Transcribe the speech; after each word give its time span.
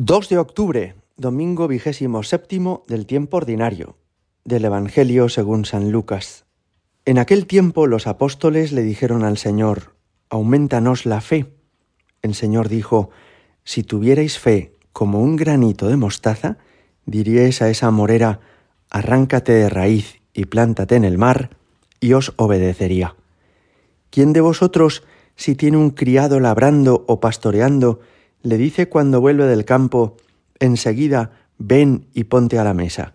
2 0.00 0.28
de 0.28 0.38
octubre, 0.38 0.94
domingo 1.16 1.66
vigésimo 1.66 2.22
séptimo 2.22 2.84
del 2.86 3.04
tiempo 3.04 3.38
ordinario, 3.38 3.96
del 4.44 4.64
Evangelio 4.64 5.28
según 5.28 5.64
San 5.64 5.90
Lucas. 5.90 6.44
En 7.04 7.18
aquel 7.18 7.46
tiempo 7.46 7.88
los 7.88 8.06
apóstoles 8.06 8.70
le 8.70 8.82
dijeron 8.82 9.24
al 9.24 9.38
Señor, 9.38 9.96
aumentanos 10.30 11.04
la 11.04 11.20
fe. 11.20 11.52
El 12.22 12.36
Señor 12.36 12.68
dijo, 12.68 13.10
si 13.64 13.82
tuvierais 13.82 14.38
fe 14.38 14.76
como 14.92 15.20
un 15.20 15.34
granito 15.34 15.88
de 15.88 15.96
mostaza, 15.96 16.58
diríais 17.04 17.60
a 17.60 17.68
esa 17.68 17.90
morera, 17.90 18.38
arráncate 18.90 19.50
de 19.50 19.68
raíz 19.68 20.20
y 20.32 20.44
plántate 20.44 20.94
en 20.94 21.02
el 21.02 21.18
mar, 21.18 21.56
y 21.98 22.12
os 22.12 22.34
obedecería. 22.36 23.16
¿Quién 24.10 24.32
de 24.32 24.42
vosotros, 24.42 25.02
si 25.34 25.56
tiene 25.56 25.76
un 25.76 25.90
criado 25.90 26.38
labrando 26.38 27.04
o 27.08 27.18
pastoreando, 27.18 27.98
le 28.42 28.56
dice 28.56 28.88
cuando 28.88 29.20
vuelve 29.20 29.46
del 29.46 29.64
campo, 29.64 30.16
enseguida, 30.58 31.32
ven 31.58 32.06
y 32.14 32.24
ponte 32.24 32.58
a 32.58 32.64
la 32.64 32.74
mesa. 32.74 33.14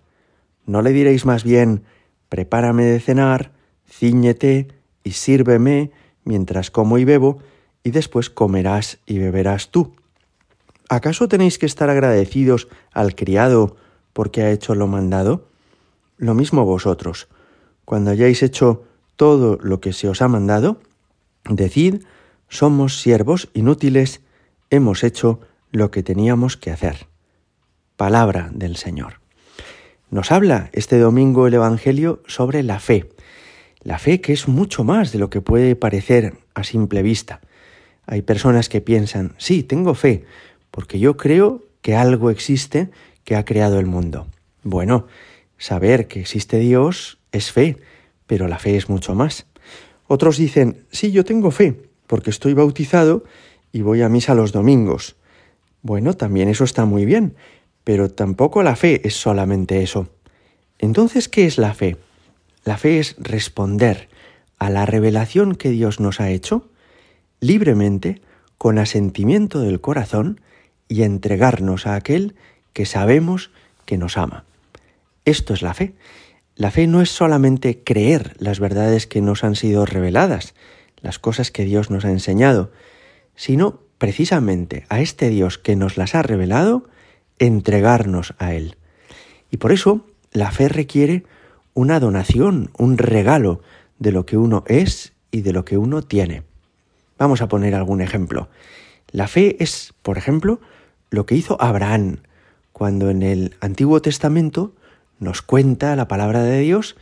¿No 0.66 0.82
le 0.82 0.92
diréis 0.92 1.26
más 1.26 1.44
bien, 1.44 1.84
prepárame 2.30 2.86
de 2.86 3.00
cenar, 3.00 3.52
ciñete 3.90 4.68
y 5.04 5.12
sírveme 5.12 5.92
mientras 6.24 6.72
como 6.72 6.98
y 6.98 7.06
bebo, 7.06 7.40
y 7.84 7.92
después 7.92 8.30
comerás 8.30 9.00
y 9.06 9.20
beberás 9.20 9.70
tú? 9.70 9.94
¿Acaso 10.90 11.28
tenéis 11.28 11.58
que 11.58 11.66
estar 11.66 11.90
agradecidos 11.90 12.68
al 12.92 13.16
criado 13.16 13.78
porque 14.14 14.44
ha 14.44 14.52
hecho 14.52 14.76
lo 14.76 14.88
mandado? 14.88 15.48
Lo 16.18 16.34
mismo 16.34 16.66
vosotros. 16.66 17.28
Cuando 17.86 18.12
hayáis 18.12 18.44
hecho 18.44 18.84
todo 19.16 19.58
lo 19.62 19.82
que 19.82 19.94
se 19.94 20.08
os 20.08 20.22
ha 20.22 20.28
mandado, 20.28 20.80
decid, 21.50 22.04
somos 22.48 23.02
siervos 23.02 23.50
inútiles, 23.54 24.22
hemos 24.70 25.04
hecho 25.04 25.40
lo 25.72 25.92
que 25.92 26.04
teníamos 26.04 26.58
que 26.58 26.72
hacer. 26.72 27.08
Palabra 27.96 28.50
del 28.54 28.76
Señor. 28.76 29.22
Nos 30.10 30.32
habla 30.32 30.70
este 30.74 31.00
domingo 31.00 31.48
el 31.48 31.56
Evangelio 31.56 32.22
sobre 32.28 32.62
la 32.64 32.80
fe. 32.80 33.10
La 33.82 33.98
fe 33.98 34.22
que 34.22 34.34
es 34.34 34.48
mucho 34.48 34.84
más 34.84 35.12
de 35.12 35.20
lo 35.20 35.30
que 35.30 35.42
puede 35.42 35.76
parecer 35.76 36.38
a 36.54 36.64
simple 36.64 37.02
vista. 37.02 37.42
Hay 38.06 38.22
personas 38.22 38.70
que 38.70 38.82
piensan, 38.82 39.34
sí, 39.38 39.64
tengo 39.64 39.96
fe, 39.96 40.26
porque 40.72 41.00
yo 41.00 41.18
creo 41.18 41.64
que 41.82 41.96
algo 41.96 42.30
existe 42.30 42.90
que 43.24 43.36
ha 43.36 43.46
creado 43.46 43.80
el 43.80 43.86
mundo. 43.86 44.28
Bueno, 44.64 45.08
saber 45.58 46.08
que 46.08 46.20
existe 46.20 46.60
Dios 46.60 47.20
es 47.32 47.52
fe, 47.52 47.78
pero 48.28 48.48
la 48.48 48.60
fe 48.60 48.76
es 48.78 48.90
mucho 48.90 49.16
más. 49.16 49.46
Otros 50.08 50.38
dicen, 50.38 50.86
sí, 50.92 51.12
yo 51.12 51.26
tengo 51.26 51.52
fe, 51.52 51.82
porque 52.08 52.30
estoy 52.30 52.54
bautizado 52.54 53.24
y 53.74 53.82
voy 53.82 54.02
a 54.04 54.08
misa 54.08 54.36
los 54.36 54.54
domingos. 54.54 55.18
Bueno, 55.82 56.14
también 56.14 56.48
eso 56.48 56.64
está 56.64 56.86
muy 56.86 57.06
bien, 57.06 57.36
pero 57.84 58.10
tampoco 58.10 58.64
la 58.64 58.78
fe 58.78 59.06
es 59.06 59.16
solamente 59.16 59.84
eso. 59.84 60.08
Entonces, 60.80 61.28
¿qué 61.28 61.46
es 61.46 61.58
la 61.58 61.74
fe? 61.74 61.98
La 62.64 62.78
fe 62.78 63.00
es 63.00 63.18
responder 63.18 64.08
a 64.58 64.70
la 64.70 64.86
revelación 64.86 65.56
que 65.56 65.72
Dios 65.72 66.00
nos 66.00 66.22
ha 66.22 66.30
hecho 66.30 66.70
libremente, 67.42 68.22
con 68.58 68.80
asentimiento 68.80 69.60
del 69.60 69.82
corazón 69.82 70.40
y 70.88 71.04
entregarnos 71.04 71.86
a 71.86 71.96
aquel 71.96 72.36
que 72.72 72.86
sabemos 72.86 73.52
que 73.86 73.98
nos 73.98 74.18
ama. 74.18 74.46
Esto 75.26 75.54
es 75.54 75.62
la 75.62 75.74
fe. 75.74 75.94
La 76.56 76.72
fe 76.72 76.88
no 76.88 77.02
es 77.02 77.10
solamente 77.10 77.84
creer 77.84 78.36
las 78.40 78.62
verdades 78.62 79.08
que 79.08 79.20
nos 79.20 79.44
han 79.44 79.56
sido 79.56 79.86
reveladas, 79.86 80.54
las 81.02 81.20
cosas 81.20 81.52
que 81.52 81.66
Dios 81.66 81.90
nos 81.90 82.06
ha 82.06 82.12
enseñado, 82.12 82.72
sino 83.36 83.80
precisamente 83.98 84.86
a 84.90 85.00
este 85.02 85.30
Dios 85.30 85.58
que 85.58 85.76
nos 85.76 85.98
las 85.98 86.16
ha 86.16 86.22
revelado, 86.22 86.88
entregarnos 87.40 88.34
a 88.38 88.54
Él. 88.54 88.78
Y 89.50 89.58
por 89.58 89.72
eso 89.72 90.06
la 90.32 90.52
fe 90.52 90.70
requiere 90.70 91.24
una 91.74 92.00
donación, 92.00 92.72
un 92.78 92.98
regalo 92.98 93.62
de 94.00 94.12
lo 94.12 94.26
que 94.26 94.38
uno 94.38 94.64
es 94.68 95.14
y 95.32 95.42
de 95.42 95.54
lo 95.54 95.66
que 95.66 95.78
uno 95.78 96.02
tiene. 96.02 96.44
Vamos 97.18 97.42
a 97.42 97.48
poner 97.48 97.76
algún 97.76 98.02
ejemplo. 98.02 98.50
La 99.12 99.28
fe 99.28 99.56
es, 99.64 99.94
por 100.02 100.18
ejemplo, 100.18 100.60
lo 101.10 101.26
que 101.26 101.36
hizo 101.36 101.62
Abraham 101.62 102.18
cuando 102.72 103.10
en 103.10 103.22
el 103.22 103.56
Antiguo 103.62 104.02
Testamento 104.02 104.74
nos 105.20 105.42
cuenta 105.42 105.96
la 105.96 106.08
palabra 106.08 106.44
de 106.44 106.60
Dios 106.60 106.98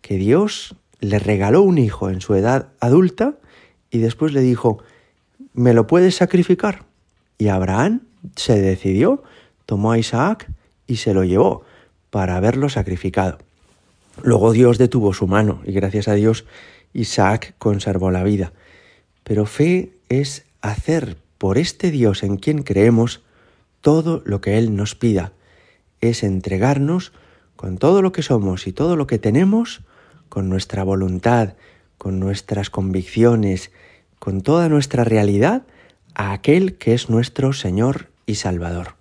que 0.00 0.16
Dios 0.16 0.76
le 1.00 1.18
regaló 1.18 1.62
un 1.62 1.78
hijo 1.78 2.08
en 2.08 2.20
su 2.20 2.34
edad 2.34 2.68
adulta 2.80 3.34
y 3.90 3.98
después 3.98 4.32
le 4.32 4.40
dijo, 4.40 4.78
¿me 5.52 5.74
lo 5.74 5.86
puedes 5.86 6.16
sacrificar? 6.16 6.84
Y 7.38 7.48
Abraham 7.48 8.02
se 8.36 8.60
decidió, 8.60 9.22
tomó 9.66 9.92
a 9.92 9.98
Isaac 9.98 10.50
y 10.86 10.96
se 10.96 11.14
lo 11.14 11.24
llevó 11.24 11.64
para 12.10 12.36
haberlo 12.36 12.68
sacrificado. 12.68 13.38
Luego 14.22 14.52
Dios 14.52 14.78
detuvo 14.78 15.12
su 15.12 15.26
mano 15.26 15.60
y 15.64 15.72
gracias 15.72 16.08
a 16.08 16.14
Dios 16.14 16.46
Isaac 16.92 17.54
conservó 17.58 18.10
la 18.10 18.24
vida. 18.24 18.52
Pero 19.24 19.44
fe 19.44 19.92
es 20.08 20.44
hacer 20.62 21.16
por 21.38 21.58
este 21.58 21.90
Dios 21.90 22.22
en 22.22 22.36
quien 22.36 22.62
creemos 22.62 23.22
todo 23.80 24.22
lo 24.24 24.40
que 24.40 24.58
Él 24.58 24.74
nos 24.74 24.94
pida. 24.94 25.32
Es 26.00 26.22
entregarnos 26.22 27.12
con 27.56 27.78
todo 27.78 28.02
lo 28.02 28.12
que 28.12 28.22
somos 28.22 28.66
y 28.66 28.72
todo 28.72 28.96
lo 28.96 29.06
que 29.06 29.18
tenemos, 29.18 29.82
con 30.28 30.48
nuestra 30.48 30.84
voluntad, 30.84 31.54
con 31.98 32.20
nuestras 32.20 32.70
convicciones, 32.70 33.70
con 34.18 34.42
toda 34.42 34.68
nuestra 34.68 35.04
realidad 35.04 35.62
a 36.14 36.32
aquel 36.32 36.76
que 36.76 36.94
es 36.94 37.10
nuestro 37.10 37.52
Señor 37.52 38.08
y 38.26 38.36
Salvador. 38.36 38.94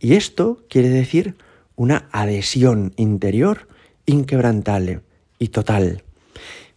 Y 0.00 0.14
esto 0.14 0.62
quiere 0.68 0.88
decir 0.88 1.36
una 1.76 2.08
adhesión 2.12 2.92
interior 2.96 3.68
inquebrantable 4.06 5.00
y 5.38 5.48
total. 5.48 6.02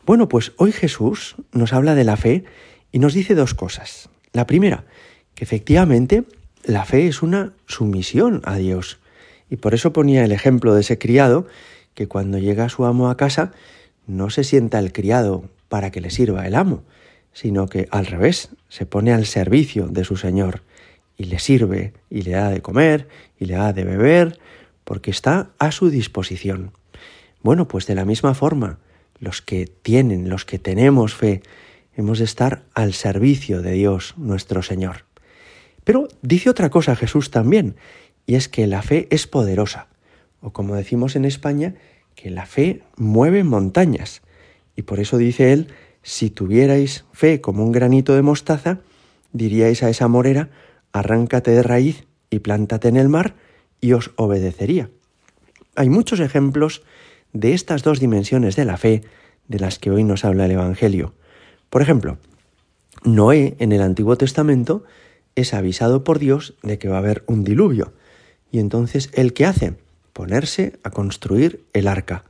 Bueno, 0.05 0.29
pues 0.29 0.53
hoy 0.57 0.71
Jesús 0.71 1.35
nos 1.51 1.73
habla 1.73 1.95
de 1.95 2.03
la 2.03 2.15
fe 2.15 2.45
y 2.91 2.99
nos 2.99 3.13
dice 3.13 3.35
dos 3.35 3.53
cosas. 3.53 4.09
La 4.31 4.47
primera, 4.47 4.85
que 5.35 5.43
efectivamente 5.43 6.23
la 6.63 6.85
fe 6.85 7.07
es 7.07 7.21
una 7.21 7.53
sumisión 7.65 8.41
a 8.45 8.55
Dios. 8.55 8.99
Y 9.49 9.57
por 9.57 9.73
eso 9.73 9.93
ponía 9.93 10.23
el 10.23 10.31
ejemplo 10.31 10.73
de 10.73 10.81
ese 10.81 10.97
criado 10.97 11.47
que 11.93 12.07
cuando 12.07 12.37
llega 12.37 12.69
su 12.69 12.85
amo 12.85 13.09
a 13.09 13.17
casa 13.17 13.51
no 14.05 14.29
se 14.29 14.43
sienta 14.43 14.79
el 14.79 14.93
criado 14.93 15.49
para 15.69 15.91
que 15.91 16.01
le 16.01 16.09
sirva 16.09 16.47
el 16.47 16.55
amo, 16.55 16.83
sino 17.37 17.67
que 17.67 17.87
al 17.91 18.07
revés, 18.07 18.49
se 18.67 18.87
pone 18.87 19.13
al 19.13 19.27
servicio 19.27 19.89
de 19.89 20.03
su 20.03 20.17
Señor 20.17 20.63
y 21.17 21.25
le 21.25 21.37
sirve 21.37 21.93
y 22.09 22.23
le 22.23 22.31
da 22.31 22.49
de 22.49 22.63
comer 22.63 23.07
y 23.37 23.45
le 23.45 23.53
da 23.53 23.73
de 23.73 23.83
beber, 23.83 24.39
porque 24.83 25.11
está 25.11 25.51
a 25.59 25.71
su 25.71 25.91
disposición. 25.91 26.71
Bueno, 27.43 27.67
pues 27.67 27.85
de 27.85 27.93
la 27.93 28.05
misma 28.05 28.33
forma, 28.33 28.79
los 29.19 29.43
que 29.43 29.67
tienen, 29.67 30.29
los 30.29 30.45
que 30.45 30.57
tenemos 30.57 31.13
fe, 31.13 31.43
hemos 31.95 32.17
de 32.17 32.25
estar 32.25 32.63
al 32.73 32.93
servicio 32.93 33.61
de 33.61 33.73
Dios 33.73 34.15
nuestro 34.17 34.63
Señor. 34.63 35.05
Pero 35.83 36.07
dice 36.23 36.49
otra 36.49 36.71
cosa 36.71 36.95
Jesús 36.95 37.29
también, 37.29 37.75
y 38.25 38.33
es 38.33 38.49
que 38.49 38.65
la 38.65 38.81
fe 38.81 39.07
es 39.11 39.27
poderosa, 39.27 39.89
o 40.41 40.53
como 40.53 40.73
decimos 40.73 41.15
en 41.15 41.23
España, 41.23 41.75
que 42.15 42.31
la 42.31 42.47
fe 42.47 42.81
mueve 42.95 43.43
montañas. 43.43 44.23
Y 44.75 44.81
por 44.81 44.99
eso 44.99 45.19
dice 45.19 45.53
él 45.53 45.67
si 46.07 46.29
tuvierais 46.29 47.03
fe 47.11 47.41
como 47.41 47.65
un 47.65 47.73
granito 47.73 48.15
de 48.15 48.21
mostaza, 48.21 48.79
diríais 49.33 49.83
a 49.83 49.89
esa 49.89 50.07
morera, 50.07 50.49
arráncate 50.93 51.51
de 51.51 51.61
raíz 51.61 52.07
y 52.29 52.39
plántate 52.39 52.87
en 52.87 52.95
el 52.95 53.09
mar, 53.09 53.35
y 53.81 53.91
os 53.91 54.11
obedecería. 54.15 54.89
Hay 55.75 55.89
muchos 55.89 56.21
ejemplos 56.21 56.81
de 57.33 57.53
estas 57.53 57.83
dos 57.83 57.99
dimensiones 57.99 58.55
de 58.55 58.63
la 58.63 58.77
fe 58.77 59.01
de 59.49 59.59
las 59.59 59.79
que 59.79 59.91
hoy 59.91 60.05
nos 60.05 60.23
habla 60.23 60.45
el 60.45 60.51
Evangelio. 60.51 61.13
Por 61.69 61.81
ejemplo, 61.81 62.17
Noé 63.03 63.57
en 63.59 63.73
el 63.73 63.81
Antiguo 63.81 64.15
Testamento 64.15 64.85
es 65.35 65.53
avisado 65.53 66.05
por 66.05 66.19
Dios 66.19 66.55
de 66.63 66.79
que 66.79 66.87
va 66.87 66.95
a 66.95 66.99
haber 66.99 67.25
un 67.27 67.43
diluvio. 67.43 67.91
Y 68.49 68.59
entonces, 68.59 69.09
¿él 69.11 69.33
qué 69.33 69.45
hace? 69.45 69.73
Ponerse 70.13 70.79
a 70.83 70.89
construir 70.89 71.65
el 71.73 71.85
arca. 71.85 72.23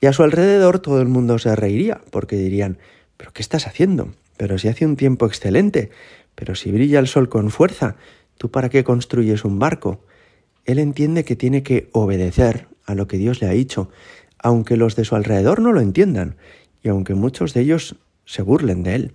Y 0.00 0.06
a 0.06 0.12
su 0.12 0.22
alrededor 0.22 0.80
todo 0.80 1.00
el 1.00 1.08
mundo 1.08 1.38
se 1.38 1.54
reiría, 1.56 2.00
porque 2.10 2.36
dirían, 2.36 2.78
¿pero 3.16 3.32
qué 3.32 3.42
estás 3.42 3.66
haciendo? 3.66 4.14
Pero 4.36 4.58
si 4.58 4.68
hace 4.68 4.86
un 4.86 4.96
tiempo 4.96 5.26
excelente, 5.26 5.90
pero 6.34 6.54
si 6.54 6.70
brilla 6.70 6.98
el 6.98 7.06
sol 7.06 7.28
con 7.28 7.50
fuerza, 7.50 7.96
¿tú 8.38 8.50
para 8.50 8.68
qué 8.68 8.84
construyes 8.84 9.44
un 9.44 9.58
barco? 9.58 10.04
Él 10.64 10.78
entiende 10.78 11.24
que 11.24 11.36
tiene 11.36 11.62
que 11.62 11.88
obedecer 11.92 12.68
a 12.86 12.94
lo 12.94 13.06
que 13.06 13.18
Dios 13.18 13.40
le 13.40 13.48
ha 13.48 13.52
dicho, 13.52 13.90
aunque 14.38 14.76
los 14.76 14.96
de 14.96 15.04
su 15.04 15.14
alrededor 15.14 15.60
no 15.60 15.72
lo 15.72 15.80
entiendan, 15.80 16.36
y 16.82 16.88
aunque 16.88 17.14
muchos 17.14 17.54
de 17.54 17.62
ellos 17.62 17.96
se 18.26 18.42
burlen 18.42 18.82
de 18.82 18.94
él. 18.94 19.12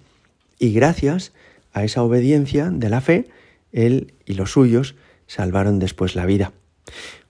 Y 0.57 0.73
gracias 0.73 1.33
a 1.71 1.83
esa 1.83 2.03
obediencia 2.03 2.69
de 2.71 2.89
la 2.89 3.01
fe, 3.01 3.29
él 3.71 4.13
y 4.25 4.33
los 4.33 4.51
suyos 4.51 4.95
salvaron 5.27 5.79
después 5.79 6.15
la 6.15 6.25
vida. 6.25 6.51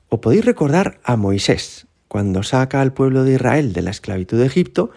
O 0.08 0.22
podéis 0.22 0.46
recordar 0.46 1.00
a 1.04 1.18
Moisés, 1.18 1.88
cuando 2.10 2.44
saca 2.44 2.82
al 2.82 2.92
pueblo 2.92 3.24
de 3.24 3.36
Israel 3.36 3.72
de 3.72 3.84
la 3.84 3.92
esclavitud 3.92 4.40
de 4.40 4.48
Egipto 4.48 4.92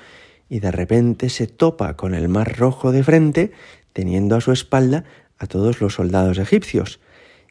y 0.49 0.59
de 0.59 0.73
repente 0.73 1.29
se 1.29 1.47
topa 1.47 1.94
con 1.97 2.14
el 2.14 2.29
mar 2.29 2.59
rojo 2.59 2.91
de 2.91 3.05
frente, 3.05 3.53
teniendo 3.93 4.35
a 4.35 4.41
su 4.41 4.50
espalda 4.50 5.05
a 5.38 5.47
todos 5.47 5.81
los 5.81 5.94
soldados 5.94 6.38
egipcios. 6.38 6.99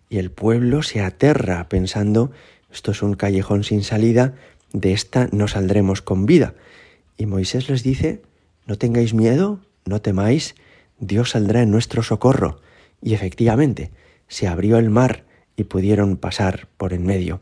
y 0.09 0.17
el 0.17 0.29
pueblo 0.29 0.83
se 0.83 0.99
aterra 0.99 1.69
pensando, 1.69 2.31
esto 2.69 2.91
es 2.91 3.01
un 3.01 3.13
callejón 3.13 3.63
sin 3.63 3.81
salida, 3.81 4.33
de 4.73 4.91
esta 4.91 5.29
no 5.31 5.47
saldremos 5.47 6.01
con 6.01 6.25
vida. 6.25 6.53
Y 7.17 7.27
Moisés 7.27 7.69
les 7.69 7.81
dice, 7.81 8.21
no 8.65 8.77
tengáis 8.77 9.13
miedo, 9.13 9.61
no 9.85 10.01
temáis, 10.01 10.55
Dios 10.99 11.29
saldrá 11.29 11.61
en 11.61 11.71
nuestro 11.71 12.03
socorro. 12.03 12.59
Y 13.01 13.13
efectivamente, 13.13 13.91
se 14.27 14.49
abrió 14.49 14.77
el 14.77 14.89
mar 14.89 15.23
y 15.55 15.63
pudieron 15.63 16.17
pasar 16.17 16.67
por 16.75 16.91
en 16.91 17.05
medio. 17.05 17.39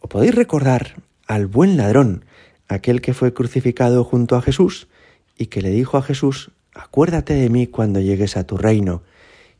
¿O 0.00 0.08
podéis 0.08 0.34
recordar 0.34 0.94
al 1.26 1.46
buen 1.46 1.76
ladrón, 1.76 2.24
aquel 2.68 3.00
que 3.00 3.14
fue 3.14 3.34
crucificado 3.34 4.04
junto 4.04 4.36
a 4.36 4.42
Jesús 4.42 4.88
y 5.36 5.46
que 5.46 5.62
le 5.62 5.70
dijo 5.70 5.96
a 5.96 6.02
Jesús, 6.02 6.50
acuérdate 6.74 7.34
de 7.34 7.50
mí 7.50 7.66
cuando 7.66 8.00
llegues 8.00 8.36
a 8.36 8.44
tu 8.44 8.56
reino, 8.56 9.02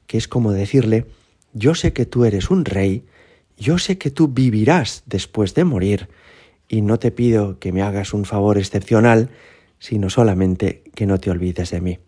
que 0.07 0.19
es 0.19 0.29
como 0.29 0.53
decirle, 0.53 1.07
yo 1.53 1.75
sé 1.75 1.93
que 1.93 2.07
tú 2.07 2.25
eres 2.25 2.51
un 2.51 2.65
rey, 2.65 3.05
yo 3.57 3.79
sé 3.79 3.99
que 3.99 4.11
tú 4.11 4.29
vivirás 4.29 5.03
después 5.07 5.55
de 5.55 5.65
morir, 5.65 6.09
y 6.69 6.83
no 6.83 6.99
te 6.99 7.11
pido 7.11 7.59
que 7.59 7.73
me 7.73 7.83
hagas 7.83 8.13
un 8.13 8.25
favor 8.25 8.59
excepcional, 8.59 9.31
sino 9.79 10.11
solamente 10.11 10.83
que 10.95 11.07
no 11.07 11.19
te 11.19 11.31
olvides 11.31 11.71
de 11.71 11.81
mí. 11.81 11.99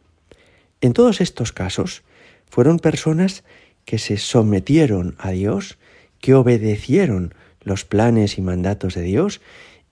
En 0.80 0.92
todos 0.92 1.20
estos 1.20 1.52
casos 1.52 2.02
fueron 2.48 2.78
personas 2.78 3.44
que 3.84 3.98
se 3.98 4.16
sometieron 4.16 5.16
a 5.18 5.30
Dios, 5.30 5.78
que 6.20 6.34
obedecieron 6.34 7.34
los 7.62 7.84
planes 7.84 8.38
y 8.38 8.42
mandatos 8.42 8.94
de 8.94 9.02
Dios 9.02 9.40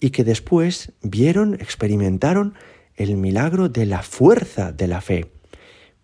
y 0.00 0.10
que 0.10 0.24
después 0.24 0.92
vieron, 1.02 1.54
experimentaron 1.54 2.54
el 2.96 3.16
milagro 3.16 3.68
de 3.68 3.86
la 3.86 4.02
fuerza 4.02 4.72
de 4.72 4.86
la 4.86 5.00
fe. 5.00 5.30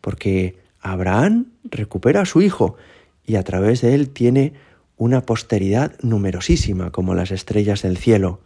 Porque 0.01 0.57
Abraham 0.81 1.53
recupera 1.65 2.23
a 2.23 2.27
su 2.27 2.43
hijo 2.43 2.77
y 3.25 3.37
a 3.37 3.45
través 3.45 3.81
de 3.81 3.95
él 3.95 4.11
tiene 4.11 4.55
una 4.97 5.23
posteridad 5.23 5.97
numerosísima 6.03 6.91
como 6.91 7.15
las 7.15 7.31
estrellas 7.31 7.83
del 7.83 7.97
cielo. 7.97 8.41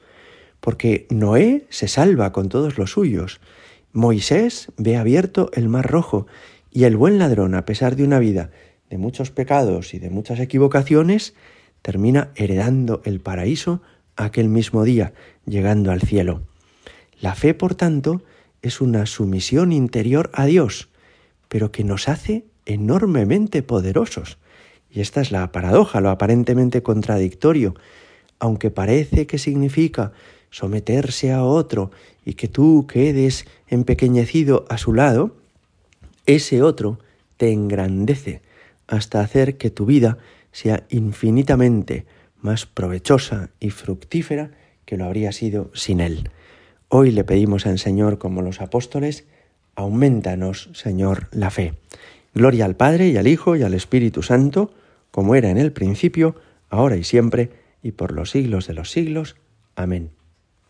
Porque 0.60 1.06
Noé 1.10 1.66
se 1.70 1.88
salva 1.88 2.32
con 2.32 2.48
todos 2.48 2.78
los 2.78 2.92
suyos. 2.92 3.40
Moisés 3.92 4.72
ve 4.76 4.96
abierto 4.96 5.50
el 5.54 5.68
mar 5.68 5.86
rojo 5.90 6.26
y 6.70 6.84
el 6.84 6.96
buen 6.96 7.18
ladrón, 7.18 7.54
a 7.54 7.64
pesar 7.64 7.96
de 7.96 8.04
una 8.04 8.18
vida 8.18 8.50
de 8.90 8.98
muchos 8.98 9.30
pecados 9.30 9.94
y 9.94 9.98
de 9.98 10.10
muchas 10.10 10.38
equivocaciones, 10.40 11.34
termina 11.82 12.30
heredando 12.34 13.02
el 13.04 13.20
paraíso 13.20 13.82
aquel 14.16 14.48
mismo 14.48 14.84
día, 14.84 15.12
llegando 15.44 15.92
al 15.92 16.00
cielo. 16.00 16.42
La 17.20 17.34
fe, 17.34 17.54
por 17.54 17.74
tanto, 17.74 18.22
es 18.62 18.80
una 18.80 19.06
sumisión 19.06 19.72
interior 19.72 20.30
a 20.34 20.46
Dios, 20.46 20.88
pero 21.48 21.70
que 21.70 21.84
nos 21.84 22.08
hace 22.08 22.44
enormemente 22.64 23.62
poderosos. 23.62 24.38
Y 24.90 25.00
esta 25.00 25.20
es 25.20 25.30
la 25.30 25.52
paradoja, 25.52 26.00
lo 26.00 26.10
aparentemente 26.10 26.82
contradictorio. 26.82 27.74
Aunque 28.38 28.70
parece 28.70 29.26
que 29.26 29.38
significa 29.38 30.12
someterse 30.50 31.32
a 31.32 31.44
otro 31.44 31.90
y 32.24 32.34
que 32.34 32.48
tú 32.48 32.86
quedes 32.88 33.46
empequeñecido 33.68 34.64
a 34.68 34.78
su 34.78 34.92
lado, 34.92 35.36
ese 36.26 36.62
otro 36.62 36.98
te 37.36 37.52
engrandece 37.52 38.42
hasta 38.86 39.20
hacer 39.20 39.56
que 39.58 39.70
tu 39.70 39.86
vida 39.86 40.18
sea 40.56 40.86
infinitamente 40.88 42.06
más 42.40 42.64
provechosa 42.64 43.50
y 43.60 43.68
fructífera 43.68 44.52
que 44.86 44.96
lo 44.96 45.04
habría 45.04 45.30
sido 45.32 45.70
sin 45.74 46.00
él. 46.00 46.30
Hoy 46.88 47.10
le 47.10 47.24
pedimos 47.24 47.66
al 47.66 47.78
Señor, 47.78 48.16
como 48.16 48.40
los 48.40 48.62
apóstoles, 48.62 49.26
aumentanos, 49.74 50.70
Señor, 50.72 51.28
la 51.30 51.50
fe. 51.50 51.74
Gloria 52.32 52.64
al 52.64 52.74
Padre 52.74 53.08
y 53.08 53.18
al 53.18 53.26
Hijo 53.26 53.54
y 53.56 53.64
al 53.64 53.74
Espíritu 53.74 54.22
Santo, 54.22 54.72
como 55.10 55.34
era 55.34 55.50
en 55.50 55.58
el 55.58 55.72
principio, 55.72 56.36
ahora 56.70 56.96
y 56.96 57.04
siempre, 57.04 57.50
y 57.82 57.92
por 57.92 58.12
los 58.12 58.30
siglos 58.30 58.66
de 58.66 58.72
los 58.72 58.90
siglos. 58.90 59.36
Amén. 59.74 60.15